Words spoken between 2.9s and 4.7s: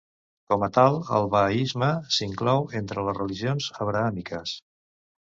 les religions abrahàmiques.